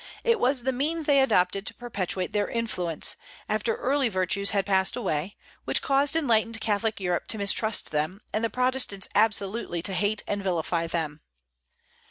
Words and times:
It 0.23 0.39
was 0.39 0.63
the 0.63 0.71
means 0.73 1.05
they 1.05 1.21
adopted 1.21 1.63
to 1.67 1.75
perpetuate 1.75 2.33
their 2.33 2.47
influence, 2.49 3.15
after 3.47 3.75
early 3.75 4.09
virtues 4.09 4.49
had 4.49 4.65
passed 4.65 4.95
away, 4.95 5.35
which 5.65 5.83
caused 5.83 6.15
enlightened 6.15 6.59
Catholic 6.59 6.99
Europe 6.99 7.27
to 7.27 7.37
mistrust 7.37 7.91
them, 7.91 8.19
and 8.33 8.43
the 8.43 8.49
Protestants 8.49 9.07
absolutely 9.13 9.83
to 9.83 9.93
hate 9.93 10.23
and 10.27 10.41
vilify 10.41 10.87
them. 10.87 11.21